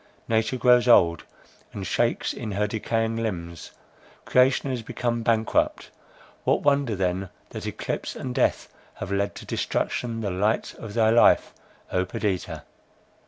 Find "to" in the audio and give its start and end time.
9.35-9.45